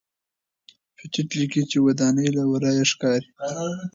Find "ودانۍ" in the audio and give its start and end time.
1.85-2.27